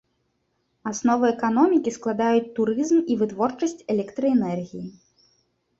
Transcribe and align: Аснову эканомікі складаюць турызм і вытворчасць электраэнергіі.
Аснову 0.91 1.25
эканомікі 1.33 1.93
складаюць 1.97 2.49
турызм 2.61 2.97
і 3.13 3.19
вытворчасць 3.21 3.79
электраэнергіі. 3.97 4.85